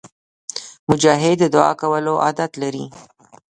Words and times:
مجاهد 0.89 1.37
د 1.39 1.43
دعا 1.55 1.71
کولو 1.81 2.13
عادت 2.25 2.51
لري. 2.63 2.85